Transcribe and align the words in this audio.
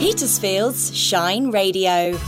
Petersfield's 0.00 0.96
Shine 0.96 1.50
Radio. 1.50 2.18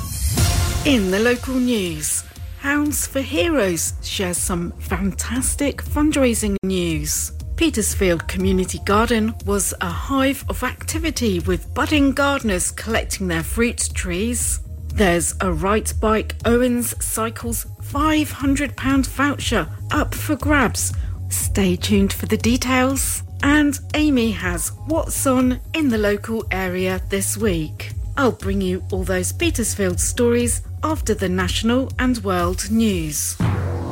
In 0.85 1.11
the 1.11 1.19
local 1.19 1.55
news, 1.55 2.23
Hounds 2.59 3.07
for 3.07 3.23
Heroes 3.23 3.95
shares 4.03 4.37
some 4.37 4.73
fantastic 4.73 5.83
fundraising 5.83 6.59
news. 6.63 7.33
Petersfield 7.57 8.29
Community 8.29 8.79
Garden 8.85 9.35
was 9.47 9.73
a 9.81 9.89
hive 9.89 10.45
of 10.51 10.63
activity 10.63 11.41
with 11.41 11.73
budding 11.73 12.13
gardeners 12.13 12.71
collecting 12.73 13.27
their 13.27 13.43
fruit 13.43 13.89
trees. 13.95 14.61
There's 14.89 15.35
a 15.41 15.51
Right 15.51 15.91
Bike 15.99 16.37
Owens 16.45 16.95
Cycles 17.03 17.65
£500 17.85 19.07
voucher 19.07 19.67
up 19.91 20.15
for 20.15 20.37
grabs. 20.37 20.93
Stay 21.31 21.77
tuned 21.77 22.13
for 22.13 22.27
the 22.27 22.37
details. 22.37 23.23
And 23.43 23.79
Amy 23.95 24.31
has 24.33 24.71
what's 24.87 25.27
on 25.27 25.61
in 25.75 25.89
the 25.89 25.99
local 25.99 26.45
area 26.51 27.01
this 27.09 27.37
week. 27.37 27.93
I'll 28.17 28.33
bring 28.33 28.61
you 28.61 28.85
all 28.93 29.05
those 29.05 29.33
Petersfield 29.33 29.99
stories 29.99 30.63
after 30.83 31.15
the 31.15 31.29
national 31.29 31.91
and 31.99 32.19
world 32.19 32.71
news. 32.71 33.37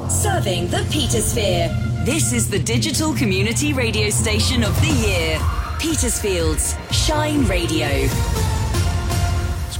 Serving 0.09 0.69
the 0.69 0.85
Petersphere. 0.91 2.05
This 2.05 2.33
is 2.33 2.51
the 2.51 2.59
digital 2.59 3.15
community 3.15 3.73
radio 3.73 4.11
station 4.11 4.63
of 4.63 4.75
the 4.81 4.93
year. 5.07 5.39
Petersfield's 5.79 6.77
Shine 6.91 7.45
Radio. 7.47 8.09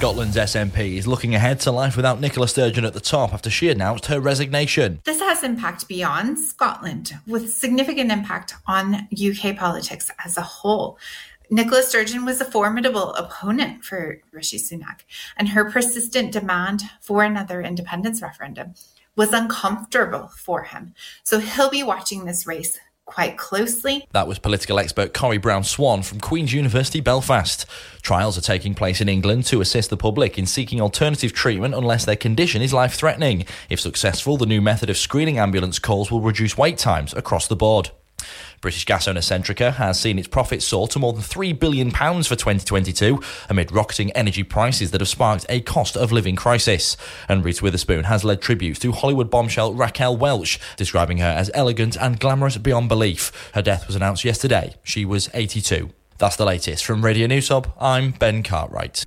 Scotland's 0.01 0.35
SNP 0.35 0.97
is 0.97 1.07
looking 1.07 1.35
ahead 1.35 1.61
to 1.61 1.71
life 1.71 1.95
without 1.95 2.23
Nicola 2.23 2.49
Sturgeon 2.49 2.87
at 2.87 2.95
the 2.95 3.01
top 3.01 3.35
after 3.35 3.51
she 3.51 3.69
announced 3.69 4.07
her 4.07 4.19
resignation. 4.19 5.03
This 5.05 5.21
has 5.21 5.43
impact 5.43 5.89
beyond 5.89 6.39
Scotland, 6.39 7.13
with 7.27 7.53
significant 7.53 8.11
impact 8.11 8.55
on 8.67 9.07
UK 9.13 9.55
politics 9.59 10.11
as 10.25 10.39
a 10.39 10.41
whole. 10.41 10.99
Nicola 11.51 11.83
Sturgeon 11.83 12.25
was 12.25 12.41
a 12.41 12.47
formidable 12.47 13.13
opponent 13.13 13.85
for 13.85 14.23
Rishi 14.33 14.57
Sunak, 14.57 15.01
and 15.37 15.51
her 15.51 15.71
persistent 15.71 16.33
demand 16.33 16.85
for 17.03 17.23
another 17.23 17.61
independence 17.61 18.23
referendum 18.23 18.73
was 19.17 19.35
uncomfortable 19.35 20.29
for 20.29 20.63
him. 20.63 20.95
So 21.25 21.41
he'll 21.41 21.69
be 21.69 21.83
watching 21.83 22.25
this 22.25 22.47
race 22.47 22.79
quite 23.11 23.37
closely. 23.37 24.07
That 24.13 24.29
was 24.29 24.39
political 24.39 24.79
expert 24.79 25.13
Corrie 25.13 25.39
Brown 25.39 25.65
Swan 25.65 26.03
from 26.03 26.21
Queen's 26.21 26.53
University 26.53 27.01
Belfast. 27.01 27.67
Trials 28.03 28.39
are 28.39 28.43
taking 28.43 28.75
place 28.75 29.01
in 29.01 29.09
England 29.09 29.47
to 29.47 29.61
assist 29.61 29.91
the 29.91 29.97
public 29.97 30.39
in 30.39 30.47
seeking 30.47 30.81
alternative 30.81 31.33
treatment 31.33 31.75
unless 31.75 32.05
their 32.05 32.17
condition 32.17 32.63
is 32.63 32.73
life 32.73 32.95
threatening. 32.95 33.45
If 33.69 33.81
successful, 33.81 34.37
the 34.37 34.47
new 34.47 34.61
method 34.61 34.91
of 34.91 34.97
screening 34.97 35.39
ambulance 35.39 35.81
calls 35.81 36.11
will 36.11 36.21
reduce 36.21 36.57
wait 36.57 36.79
times 36.79 37.13
across 37.13 37.49
the 37.49 37.57
board. 37.57 37.91
British 38.61 38.85
gas 38.85 39.09
owner 39.09 39.21
Centrica 39.21 39.75
has 39.75 39.99
seen 39.99 40.19
its 40.19 40.29
profits 40.29 40.67
soar 40.67 40.87
to 40.89 40.99
more 40.99 41.13
than 41.13 41.23
£3 41.23 41.59
billion 41.59 41.91
for 41.91 42.37
2022 42.37 43.23
amid 43.49 43.73
rocketing 43.73 44.11
energy 44.13 44.43
prices 44.43 44.91
that 44.91 45.01
have 45.01 45.09
sparked 45.09 45.47
a 45.49 45.61
cost 45.61 45.97
of 45.97 46.13
living 46.13 46.37
crisis. 46.37 46.97
And 47.29 47.45
Reese 47.45 47.63
Witherspoon 47.63 48.05
has 48.05 48.25
led 48.25 48.43
tributes 48.43 48.79
to 48.81 48.93
Hollywood 48.93 49.31
bombshell 49.31 49.73
Raquel 49.73 50.17
Welch, 50.17 50.61
describing 50.77 51.19
her 51.19 51.25
as 51.25 51.51
elegant 51.55 51.97
and 51.97 52.21
glamorous 52.21 52.59
beyond 52.59 52.89
belief. 52.89 53.51
Her 53.55 53.63
death 53.63 53.87
was 53.87 53.97
announced 53.97 54.25
yesterday. 54.25 54.75
She 54.83 55.05
was 55.05 55.31
82. 55.33 55.91
That's 56.19 56.37
the 56.37 56.45
latest 56.45 56.85
from 56.85 57.03
Radio 57.03 57.27
News 57.27 57.49
Hub. 57.49 57.73
I'm 57.81 58.11
Ben 58.11 58.43
Cartwright. 58.43 59.07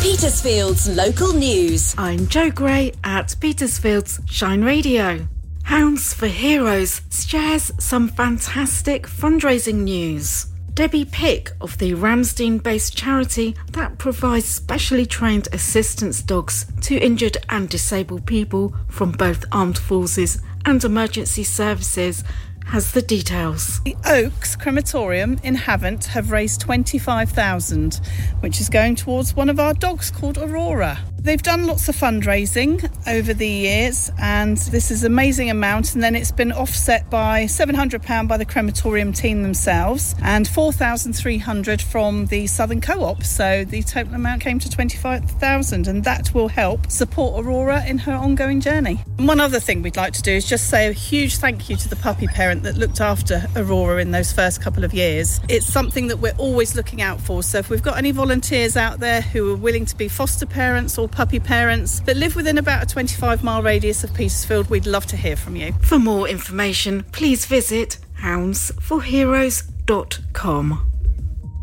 Petersfield's 0.00 0.88
local 0.96 1.32
news. 1.32 1.92
I'm 1.98 2.28
Joe 2.28 2.50
Gray 2.50 2.92
at 3.02 3.34
Petersfield's 3.40 4.20
Shine 4.26 4.62
Radio. 4.62 5.26
Hounds 5.66 6.14
for 6.14 6.28
Heroes 6.28 7.00
shares 7.10 7.72
some 7.80 8.08
fantastic 8.08 9.02
fundraising 9.02 9.82
news. 9.82 10.46
Debbie 10.74 11.04
Pick 11.04 11.50
of 11.60 11.76
the 11.78 11.92
Ramsdean 11.92 12.62
based 12.62 12.96
charity 12.96 13.56
that 13.72 13.98
provides 13.98 14.46
specially 14.46 15.04
trained 15.04 15.48
assistance 15.52 16.22
dogs 16.22 16.66
to 16.82 16.96
injured 16.96 17.38
and 17.48 17.68
disabled 17.68 18.26
people 18.26 18.76
from 18.86 19.10
both 19.10 19.44
armed 19.50 19.76
forces 19.76 20.40
and 20.64 20.84
emergency 20.84 21.42
services 21.42 22.22
has 22.66 22.92
the 22.92 23.02
details. 23.02 23.80
The 23.84 23.96
Oaks 24.06 24.56
Crematorium 24.56 25.38
in 25.42 25.56
Havant 25.56 26.06
have 26.06 26.30
raised 26.30 26.60
25,000, 26.60 28.00
which 28.40 28.60
is 28.60 28.68
going 28.68 28.96
towards 28.96 29.34
one 29.34 29.48
of 29.48 29.60
our 29.60 29.74
dogs 29.74 30.10
called 30.10 30.36
Aurora. 30.38 30.98
They've 31.26 31.42
done 31.42 31.66
lots 31.66 31.88
of 31.88 31.96
fundraising 31.96 32.88
over 33.08 33.34
the 33.34 33.48
years, 33.48 34.12
and 34.20 34.56
this 34.58 34.92
is 34.92 35.02
an 35.02 35.10
amazing 35.10 35.50
amount. 35.50 35.94
And 35.94 36.02
then 36.02 36.14
it's 36.14 36.30
been 36.30 36.52
offset 36.52 37.10
by 37.10 37.46
£700 37.46 38.28
by 38.28 38.36
the 38.36 38.44
crematorium 38.44 39.12
team 39.12 39.42
themselves 39.42 40.14
and 40.22 40.46
4,300 40.46 41.82
from 41.82 42.26
the 42.26 42.46
Southern 42.46 42.80
Co-op. 42.80 43.24
So 43.24 43.64
the 43.64 43.82
total 43.82 44.14
amount 44.14 44.42
came 44.42 44.60
to 44.60 44.70
25,000, 44.70 45.88
and 45.88 46.04
that 46.04 46.32
will 46.32 46.46
help 46.46 46.92
support 46.92 47.44
Aurora 47.44 47.84
in 47.84 47.98
her 47.98 48.14
ongoing 48.14 48.60
journey. 48.60 49.02
And 49.18 49.26
one 49.26 49.40
other 49.40 49.58
thing 49.58 49.82
we'd 49.82 49.96
like 49.96 50.12
to 50.12 50.22
do 50.22 50.30
is 50.30 50.48
just 50.48 50.70
say 50.70 50.86
a 50.86 50.92
huge 50.92 51.38
thank 51.38 51.68
you 51.68 51.76
to 51.76 51.88
the 51.88 51.96
puppy 51.96 52.28
parent 52.56 52.64
that 52.64 52.80
looked 52.80 53.00
after 53.00 53.46
Aurora 53.56 54.00
in 54.00 54.10
those 54.10 54.32
first 54.32 54.60
couple 54.62 54.84
of 54.84 54.94
years. 54.94 55.40
It's 55.48 55.66
something 55.66 56.06
that 56.08 56.18
we're 56.18 56.34
always 56.38 56.74
looking 56.74 57.00
out 57.02 57.20
for. 57.20 57.42
So 57.42 57.58
if 57.58 57.68
we've 57.70 57.82
got 57.82 57.98
any 57.98 58.12
volunteers 58.12 58.76
out 58.76 59.00
there 59.00 59.20
who 59.20 59.52
are 59.52 59.56
willing 59.56 59.84
to 59.86 59.96
be 59.96 60.08
foster 60.08 60.46
parents 60.46 60.96
or 60.98 61.08
puppy 61.08 61.40
parents 61.40 62.00
that 62.00 62.16
live 62.16 62.36
within 62.36 62.58
about 62.58 62.84
a 62.84 62.86
25 62.86 63.42
mile 63.44 63.62
radius 63.62 64.04
of 64.04 64.12
Petersfield, 64.14 64.70
we'd 64.70 64.86
love 64.86 65.06
to 65.06 65.16
hear 65.16 65.36
from 65.36 65.56
you. 65.56 65.72
For 65.82 65.98
more 65.98 66.28
information, 66.28 67.02
please 67.12 67.46
visit 67.46 67.98
houndsforheroes.com. 68.20 70.92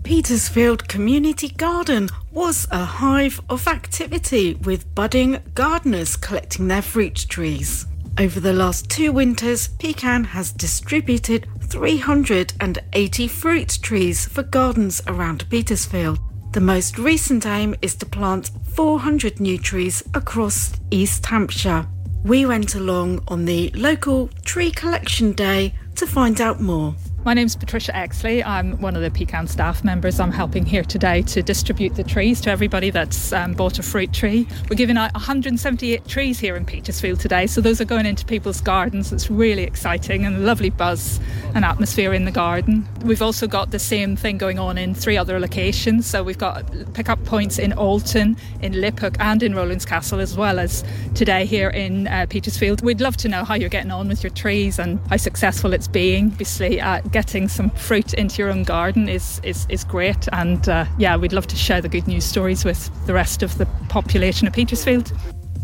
Petersfield 0.03 0.89
Community 0.89 1.49
Garden 1.49 2.09
was 2.31 2.67
a 2.71 2.83
hive 2.83 3.39
of 3.49 3.67
activity 3.67 4.55
with 4.55 4.93
budding 4.93 5.39
gardeners 5.55 6.17
collecting 6.17 6.67
their 6.67 6.81
fruit 6.81 7.15
trees. 7.29 7.85
Over 8.19 8.39
the 8.39 8.53
last 8.53 8.91
two 8.91 9.11
winters, 9.11 9.67
Pecan 9.67 10.23
has 10.23 10.51
distributed 10.51 11.47
380 11.63 13.27
fruit 13.27 13.79
trees 13.81 14.27
for 14.27 14.43
gardens 14.43 15.01
around 15.07 15.49
Petersfield. 15.49 16.19
The 16.51 16.61
most 16.61 16.99
recent 16.99 17.47
aim 17.47 17.73
is 17.81 17.95
to 17.95 18.05
plant 18.05 18.51
400 18.75 19.39
new 19.39 19.57
trees 19.57 20.03
across 20.13 20.73
East 20.91 21.25
Hampshire. 21.25 21.87
We 22.23 22.45
went 22.45 22.75
along 22.75 23.23
on 23.27 23.45
the 23.45 23.71
local 23.71 24.27
tree 24.45 24.69
collection 24.69 25.31
day 25.31 25.73
to 25.95 26.05
find 26.05 26.39
out 26.39 26.61
more. 26.61 26.93
My 27.25 27.33
name's 27.33 27.55
Patricia 27.55 27.93
Exley. 27.93 28.45
I'm 28.45 28.81
one 28.81 28.97
of 28.97 29.01
the 29.01 29.09
Pecan 29.09 29.47
staff 29.47 29.81
members. 29.81 30.19
I'm 30.19 30.33
helping 30.33 30.65
here 30.65 30.83
today 30.83 31.21
to 31.21 31.41
distribute 31.41 31.95
the 31.95 32.03
trees 32.03 32.41
to 32.41 32.51
everybody 32.51 32.89
that's 32.89 33.31
um, 33.31 33.53
bought 33.53 33.79
a 33.79 33.83
fruit 33.83 34.11
tree. 34.11 34.45
We're 34.69 34.75
giving 34.75 34.97
out 34.97 35.13
178 35.13 36.05
trees 36.05 36.37
here 36.37 36.57
in 36.57 36.65
Petersfield 36.65 37.21
today, 37.21 37.47
so 37.47 37.61
those 37.61 37.79
are 37.79 37.85
going 37.85 38.05
into 38.05 38.25
people's 38.25 38.59
gardens. 38.59 39.13
It's 39.13 39.31
really 39.31 39.63
exciting 39.63 40.25
and 40.25 40.35
a 40.35 40.39
lovely 40.39 40.69
buzz 40.69 41.21
and 41.55 41.63
atmosphere 41.63 42.13
in 42.13 42.25
the 42.25 42.31
garden. 42.31 42.85
We've 43.05 43.21
also 43.21 43.47
got 43.47 43.71
the 43.71 43.79
same 43.79 44.17
thing 44.17 44.37
going 44.37 44.59
on 44.59 44.77
in 44.77 44.93
three 44.93 45.15
other 45.15 45.39
locations. 45.39 46.05
So 46.05 46.23
we've 46.23 46.37
got 46.37 46.65
pick-up 46.93 47.23
points 47.23 47.57
in 47.57 47.71
Alton, 47.71 48.35
in 48.61 48.73
Liphook, 48.73 49.15
and 49.21 49.41
in 49.41 49.55
Rowlands 49.55 49.85
Castle, 49.85 50.19
as 50.19 50.35
well 50.35 50.59
as 50.59 50.83
today 51.15 51.45
here 51.45 51.69
in 51.69 52.05
uh, 52.07 52.25
Petersfield. 52.29 52.81
We'd 52.81 52.99
love 52.99 53.15
to 53.17 53.29
know 53.29 53.45
how 53.45 53.55
you're 53.55 53.69
getting 53.69 53.91
on 53.91 54.09
with 54.09 54.23
your 54.23 54.31
trees 54.31 54.77
and 54.77 54.99
how 55.09 55.15
successful 55.15 55.71
it's 55.71 55.87
being. 55.87 56.25
Obviously, 56.33 56.81
uh, 56.81 56.99
getting 57.13 57.47
some 57.47 57.69
fruit 57.69 58.13
into 58.15 58.41
your 58.41 58.51
own 58.51 58.63
garden 58.63 59.07
is 59.07 59.39
is, 59.43 59.65
is 59.69 59.85
great, 59.85 60.27
and 60.33 60.67
uh, 60.67 60.85
yeah, 60.97 61.15
we'd 61.15 61.31
love 61.31 61.47
to 61.47 61.55
share 61.55 61.79
the 61.79 61.87
good 61.87 62.07
news 62.07 62.25
stories 62.25 62.65
with 62.65 62.89
the 63.05 63.13
rest 63.13 63.43
of 63.43 63.57
the 63.57 63.65
population 63.87 64.47
of 64.47 64.53
Petersfield. 64.53 65.13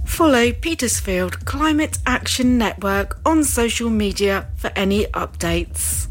Follow 0.05 0.51
Petersfield 0.53 1.45
Climate 1.45 1.97
Action 2.05 2.57
Network 2.57 3.19
on 3.25 3.43
social 3.43 3.89
media 3.89 4.47
for 4.55 4.71
any 4.75 5.05
updates. 5.07 6.07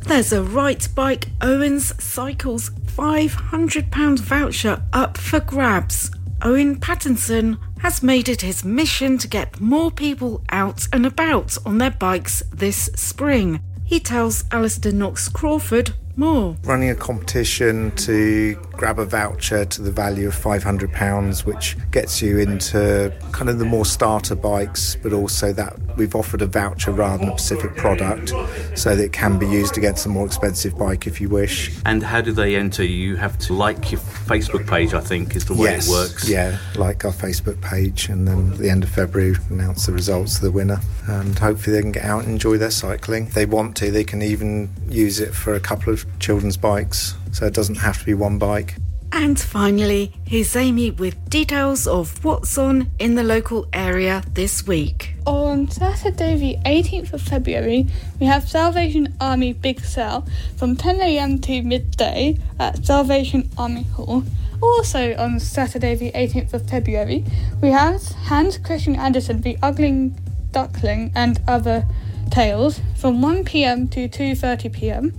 There's 0.00 0.32
a 0.32 0.42
Right 0.42 0.86
Bike 0.94 1.28
Owens 1.40 1.92
Cycles 2.02 2.70
£500 2.70 4.18
voucher 4.20 4.82
up 4.92 5.16
for 5.16 5.40
grabs. 5.40 6.10
Owen 6.42 6.76
Pattinson 6.76 7.58
has 7.80 8.02
made 8.02 8.28
it 8.28 8.42
his 8.42 8.64
mission 8.64 9.18
to 9.18 9.28
get 9.28 9.60
more 9.60 9.90
people 9.90 10.42
out 10.50 10.86
and 10.92 11.06
about 11.06 11.56
on 11.64 11.78
their 11.78 11.90
bikes 11.90 12.42
this 12.52 12.90
spring. 12.94 13.60
He 13.94 14.00
tells 14.00 14.42
Alistair 14.50 14.90
Knox 14.90 15.28
Crawford 15.28 15.94
more. 16.16 16.56
Running 16.64 16.90
a 16.90 16.94
competition 16.94 17.90
to 17.96 18.54
grab 18.72 18.98
a 18.98 19.04
voucher 19.04 19.64
to 19.64 19.82
the 19.82 19.90
value 19.90 20.28
of 20.28 20.34
£500, 20.34 21.44
which 21.44 21.76
gets 21.90 22.20
you 22.20 22.38
into 22.38 23.12
kind 23.32 23.48
of 23.48 23.58
the 23.58 23.64
more 23.64 23.84
starter 23.84 24.34
bikes, 24.34 24.96
but 24.96 25.12
also 25.12 25.52
that 25.52 25.76
we've 25.96 26.14
offered 26.14 26.42
a 26.42 26.46
voucher 26.46 26.90
rather 26.90 27.18
than 27.18 27.34
a 27.34 27.38
specific 27.38 27.76
product 27.76 28.30
so 28.76 28.96
that 28.96 29.04
it 29.04 29.12
can 29.12 29.38
be 29.38 29.46
used 29.46 29.78
against 29.78 30.06
a 30.06 30.08
more 30.08 30.26
expensive 30.26 30.76
bike 30.76 31.06
if 31.06 31.20
you 31.20 31.28
wish. 31.28 31.70
And 31.84 32.02
how 32.02 32.20
do 32.20 32.32
they 32.32 32.56
enter? 32.56 32.84
You 32.84 33.16
have 33.16 33.38
to 33.40 33.54
like 33.54 33.92
your 33.92 34.00
Facebook 34.00 34.68
page, 34.68 34.94
I 34.94 35.00
think, 35.00 35.36
is 35.36 35.44
the 35.44 35.54
way 35.54 35.70
yes, 35.70 35.88
it 35.88 35.90
works. 35.90 36.28
Yeah, 36.28 36.58
like 36.76 37.04
our 37.04 37.12
Facebook 37.12 37.60
page, 37.60 38.08
and 38.08 38.26
then 38.26 38.52
at 38.52 38.58
the 38.58 38.70
end 38.70 38.84
of 38.84 38.90
February, 38.90 39.36
announce 39.50 39.86
the 39.86 39.92
results 39.92 40.36
of 40.36 40.42
the 40.42 40.50
winner. 40.50 40.80
And 41.06 41.38
hopefully, 41.38 41.76
they 41.76 41.82
can 41.82 41.92
get 41.92 42.04
out 42.04 42.24
and 42.24 42.32
enjoy 42.32 42.58
their 42.58 42.70
cycling. 42.70 43.26
If 43.26 43.34
they 43.34 43.46
want 43.46 43.76
to, 43.76 43.90
they 43.90 44.04
can 44.04 44.22
even 44.22 44.70
use 44.88 45.20
it 45.20 45.34
for 45.34 45.54
a 45.54 45.60
couple 45.60 45.92
of 45.92 46.03
children's 46.18 46.56
bikes, 46.56 47.14
so 47.32 47.46
it 47.46 47.54
doesn't 47.54 47.76
have 47.76 47.98
to 47.98 48.04
be 48.04 48.14
one 48.14 48.38
bike. 48.38 48.76
And 49.16 49.38
finally, 49.38 50.12
here's 50.26 50.56
Amy 50.56 50.90
with 50.90 51.30
details 51.30 51.86
of 51.86 52.24
what's 52.24 52.58
on 52.58 52.90
in 52.98 53.14
the 53.14 53.22
local 53.22 53.68
area 53.72 54.24
this 54.32 54.66
week. 54.66 55.14
On 55.24 55.70
Saturday, 55.70 56.36
the 56.36 56.58
18th 56.68 57.12
of 57.12 57.22
February, 57.22 57.86
we 58.18 58.26
have 58.26 58.48
Salvation 58.48 59.14
Army 59.20 59.52
Big 59.52 59.84
Sale 59.84 60.26
from 60.56 60.76
10am 60.76 61.40
to 61.42 61.62
midday 61.62 62.40
at 62.58 62.84
Salvation 62.84 63.48
Army 63.56 63.84
Hall. 63.84 64.24
Also, 64.60 65.14
on 65.16 65.38
Saturday, 65.38 65.94
the 65.94 66.10
18th 66.10 66.52
of 66.52 66.68
February, 66.68 67.24
we 67.62 67.68
have 67.68 68.02
Hans 68.26 68.58
Christian 68.58 68.96
Andersen, 68.96 69.42
The 69.42 69.56
Ugly 69.62 70.12
Duckling, 70.50 71.12
and 71.14 71.40
Other 71.46 71.86
Tales 72.32 72.80
from 72.96 73.20
1pm 73.20 73.92
to 73.92 74.08
2.30pm 74.08 75.12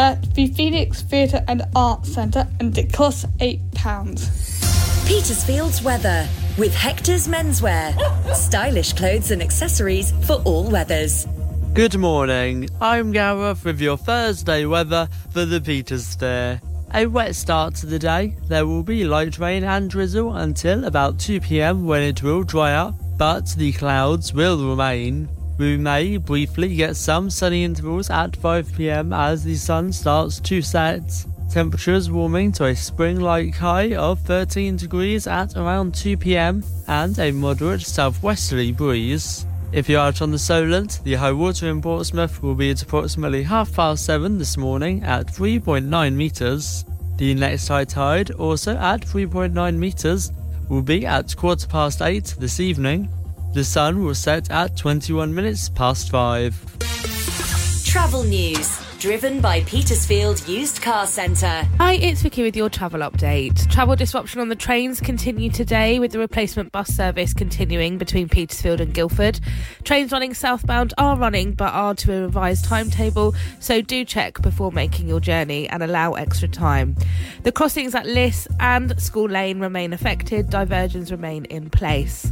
at 0.00 0.34
the 0.34 0.46
Phoenix 0.46 1.02
Theatre 1.02 1.44
and 1.46 1.62
Arts 1.76 2.14
Centre 2.14 2.48
and 2.58 2.76
it 2.78 2.90
costs 2.90 3.26
£8. 3.38 5.06
Petersfield's 5.06 5.82
weather 5.82 6.26
with 6.56 6.74
Hector's 6.74 7.28
Menswear. 7.28 7.94
Stylish 8.34 8.94
clothes 8.94 9.30
and 9.30 9.42
accessories 9.42 10.12
for 10.26 10.36
all 10.46 10.70
weathers. 10.70 11.26
Good 11.74 11.98
morning, 11.98 12.70
I'm 12.80 13.12
Gareth 13.12 13.66
with 13.66 13.78
your 13.78 13.98
Thursday 13.98 14.64
weather 14.64 15.06
for 15.32 15.44
the 15.44 15.60
Petersphere. 15.60 16.62
A 16.94 17.04
wet 17.04 17.36
start 17.36 17.74
to 17.76 17.86
the 17.86 17.98
day. 17.98 18.34
There 18.48 18.66
will 18.66 18.82
be 18.82 19.04
light 19.04 19.38
rain 19.38 19.64
and 19.64 19.90
drizzle 19.90 20.34
until 20.34 20.86
about 20.86 21.18
2pm 21.18 21.84
when 21.84 22.02
it 22.02 22.22
will 22.22 22.42
dry 22.42 22.72
up, 22.72 22.94
but 23.18 23.50
the 23.50 23.72
clouds 23.72 24.32
will 24.32 24.66
remain. 24.66 25.28
We 25.60 25.76
may 25.76 26.16
briefly 26.16 26.74
get 26.74 26.96
some 26.96 27.28
sunny 27.28 27.64
intervals 27.64 28.08
at 28.08 28.30
5pm 28.32 29.14
as 29.14 29.44
the 29.44 29.56
sun 29.56 29.92
starts 29.92 30.40
to 30.40 30.62
set. 30.62 31.02
Temperatures 31.50 32.10
warming 32.10 32.52
to 32.52 32.64
a 32.64 32.74
spring 32.74 33.20
like 33.20 33.56
high 33.56 33.94
of 33.94 34.20
13 34.20 34.78
degrees 34.78 35.26
at 35.26 35.58
around 35.58 35.92
2pm 35.92 36.64
and 36.88 37.18
a 37.18 37.30
moderate 37.30 37.82
southwesterly 37.82 38.72
breeze. 38.72 39.44
If 39.70 39.86
you're 39.90 40.00
out 40.00 40.22
on 40.22 40.30
the 40.30 40.38
Solent, 40.38 41.04
the 41.04 41.16
high 41.16 41.32
water 41.32 41.68
in 41.68 41.82
Portsmouth 41.82 42.42
will 42.42 42.54
be 42.54 42.70
at 42.70 42.80
approximately 42.80 43.42
half 43.42 43.70
past 43.74 44.06
7 44.06 44.38
this 44.38 44.56
morning 44.56 45.04
at 45.04 45.26
3.9 45.26 46.14
metres. 46.14 46.86
The 47.18 47.34
next 47.34 47.68
high 47.68 47.84
tide, 47.84 48.30
also 48.30 48.78
at 48.78 49.02
3.9 49.02 49.76
metres, 49.76 50.32
will 50.70 50.80
be 50.80 51.04
at 51.04 51.36
quarter 51.36 51.66
past 51.66 52.00
8 52.00 52.36
this 52.38 52.60
evening. 52.60 53.10
The 53.52 53.64
sun 53.64 54.04
will 54.04 54.14
set 54.14 54.48
at 54.52 54.76
21 54.76 55.34
minutes 55.34 55.68
past 55.68 56.08
5. 56.10 57.84
Travel 57.84 58.22
news. 58.22 58.80
Driven 59.00 59.40
by 59.40 59.62
Petersfield 59.62 60.46
Used 60.46 60.80
Car 60.80 61.04
Centre. 61.04 61.66
Hi, 61.78 61.94
it's 61.94 62.22
Vicky 62.22 62.44
with 62.44 62.54
your 62.54 62.68
travel 62.68 63.00
update. 63.00 63.68
Travel 63.68 63.96
disruption 63.96 64.40
on 64.40 64.50
the 64.50 64.54
trains 64.54 65.00
continue 65.00 65.50
today 65.50 65.98
with 65.98 66.12
the 66.12 66.20
replacement 66.20 66.70
bus 66.70 66.90
service 66.90 67.34
continuing 67.34 67.98
between 67.98 68.28
Petersfield 68.28 68.80
and 68.80 68.94
Guildford. 68.94 69.40
Trains 69.82 70.12
running 70.12 70.32
southbound 70.32 70.94
are 70.96 71.16
running 71.16 71.52
but 71.52 71.72
are 71.72 71.94
to 71.96 72.14
a 72.14 72.20
revised 72.20 72.66
timetable, 72.66 73.34
so 73.58 73.80
do 73.80 74.04
check 74.04 74.40
before 74.42 74.70
making 74.70 75.08
your 75.08 75.18
journey 75.18 75.68
and 75.68 75.82
allow 75.82 76.12
extra 76.12 76.46
time. 76.46 76.94
The 77.42 77.50
crossings 77.50 77.96
at 77.96 78.06
Liss 78.06 78.46
and 78.60 79.00
School 79.02 79.28
Lane 79.28 79.58
remain 79.58 79.92
affected, 79.92 80.50
diversions 80.50 81.10
remain 81.10 81.46
in 81.46 81.68
place. 81.68 82.30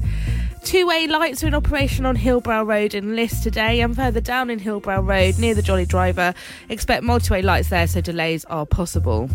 Two 0.62 0.87
way 0.87 1.06
lights 1.06 1.43
are 1.43 1.46
in 1.46 1.55
operation 1.55 2.05
on 2.05 2.16
Hillbrow 2.16 2.66
Road 2.66 2.94
in 2.94 3.16
Liss 3.16 3.43
today 3.43 3.81
and 3.81 3.96
further 3.96 4.20
down 4.20 4.50
in 4.50 4.60
Hillbrow 4.60 5.06
Road 5.06 5.38
near 5.38 5.55
the 5.55 5.62
Jolly 5.62 5.87
Drover. 5.87 6.34
Expect 6.69 7.02
multi 7.02 7.32
way 7.32 7.43
lights 7.43 7.70
there, 7.70 7.87
so 7.87 8.00
delays 8.00 8.44
are 8.46 8.66
possible. 8.66 9.31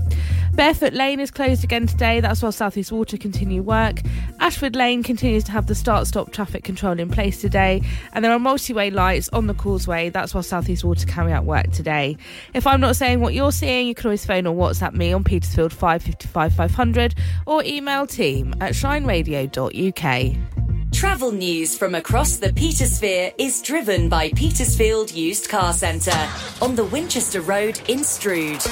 Barefoot 0.54 0.94
Lane 0.94 1.20
is 1.20 1.32
closed 1.32 1.64
again 1.64 1.88
today, 1.88 2.20
that's 2.20 2.44
while 2.44 2.52
South 2.52 2.78
East 2.78 2.92
Water 2.92 3.18
continue 3.18 3.64
work. 3.64 4.02
Ashford 4.40 4.76
Lane 4.76 5.02
continues 5.02 5.44
to 5.46 5.52
have 5.52 5.66
the 5.66 5.74
start 5.74 6.06
stop 6.06 6.32
traffic 6.32 6.64
control 6.64 7.00
in 7.00 7.10
place 7.10 7.42
today, 7.42 7.82
and 8.14 8.24
there 8.24 8.32
are 8.32 8.38
multi 8.38 8.74
way 8.74 8.92
lights 8.92 9.30
on 9.30 9.48
the 9.48 9.56
causeway, 9.56 10.10
that's 10.10 10.36
while 10.36 10.44
South 10.44 10.70
East 10.70 10.84
Water 10.84 11.08
carry 11.08 11.32
out 11.32 11.46
work 11.46 11.72
today. 11.72 12.16
If 12.54 12.68
I'm 12.68 12.80
not 12.80 12.96
saying 12.96 13.20
what 13.22 13.34
you're 13.34 13.52
seeing, 13.52 13.88
you 13.88 13.96
can 13.96 14.06
always 14.06 14.26
phone 14.26 14.46
or 14.46 14.56
WhatsApp 14.56 14.94
me 14.94 15.12
on 15.12 15.24
Petersfield 15.24 15.74
555 15.74 16.54
500 16.54 17.16
or 17.48 17.64
email 17.64 18.06
team 18.06 18.54
at 18.62 18.74
shineradio.uk. 18.74 20.63
Travel 20.94 21.32
news 21.32 21.76
from 21.76 21.96
across 21.96 22.38
the 22.38 22.50
Petersphere 22.50 23.34
is 23.40 23.64
driven 23.64 24.10
by 24.10 24.30
Petersfield 24.30 25.12
Used 25.12 25.50
Car 25.50 25.74
Centre 25.74 26.30
on 26.62 26.76
the 26.76 26.86
Winchester 26.86 27.42
Road 27.42 27.82
in 27.90 28.04
Stroud. 28.04 28.64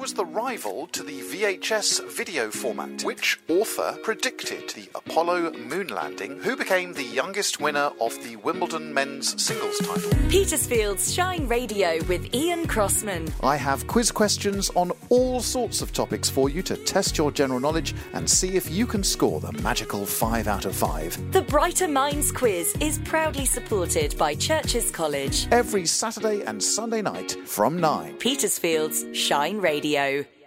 What 0.00 0.04
was 0.04 0.14
the 0.14 0.24
rival 0.24 0.86
to 0.92 1.02
the 1.02 1.20
VHS 1.20 2.10
video 2.10 2.50
format? 2.50 3.04
Which 3.04 3.38
author 3.50 3.98
predicted 4.02 4.70
the 4.70 4.88
Apollo 4.94 5.52
moon 5.58 5.88
landing? 5.88 6.38
Who 6.38 6.56
became 6.56 6.94
the 6.94 7.04
youngest 7.04 7.60
winner 7.60 7.90
of 8.00 8.14
the 8.24 8.36
Wimbledon 8.36 8.94
men's 8.94 9.38
singles 9.44 9.76
title? 9.76 10.10
Petersfield's 10.30 11.12
Shine 11.12 11.46
Radio 11.46 12.02
with 12.04 12.34
Ian 12.34 12.66
Crossman. 12.66 13.28
I 13.42 13.56
have 13.56 13.86
quiz 13.88 14.10
questions 14.10 14.70
on 14.74 14.90
all 15.10 15.40
sorts 15.40 15.82
of 15.82 15.92
topics 15.92 16.30
for 16.30 16.48
you 16.48 16.62
to 16.62 16.78
test 16.78 17.18
your 17.18 17.30
general 17.30 17.60
knowledge 17.60 17.94
and 18.14 18.28
see 18.28 18.56
if 18.56 18.70
you 18.70 18.86
can 18.86 19.04
score 19.04 19.38
the 19.38 19.52
magical 19.60 20.06
5 20.06 20.48
out 20.48 20.64
of 20.64 20.74
5. 20.74 21.32
The 21.32 21.42
Brighter 21.42 21.88
Minds 21.88 22.32
quiz 22.32 22.74
is 22.80 23.00
proudly 23.00 23.44
supported 23.44 24.16
by 24.16 24.34
Churcher's 24.34 24.90
College. 24.90 25.46
Every 25.50 25.84
Saturday 25.84 26.42
and 26.44 26.62
Sunday 26.62 27.02
night 27.02 27.36
from 27.44 27.78
9. 27.78 28.16
Petersfield's 28.16 29.04
Shine 29.12 29.60
Radio. 29.96 30.39